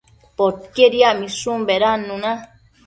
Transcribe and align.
Poquied 0.41 0.93
yacmishun 1.01 1.59
bedannuna 1.69 2.35